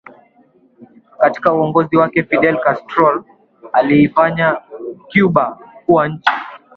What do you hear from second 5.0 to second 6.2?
Cuba kuwa